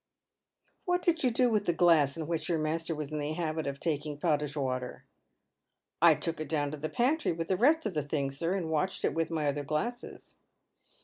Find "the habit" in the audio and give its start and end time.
3.19-3.67